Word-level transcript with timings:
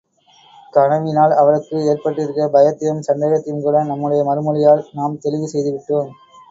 கனவினால் 0.73 1.33
அவளுக்கு 1.33 1.75
ஏற்பட்டிருக்கிற 1.91 2.47
பயத்தையும் 2.55 3.05
சந்தேகத்தையும்கூட 3.09 3.85
நம்முடைய 3.85 4.23
மறுமொழியால் 4.23 4.85
நாம் 4.93 5.21
தெளிவு 5.21 5.49
செய்துவிட்டோம். 5.53 6.11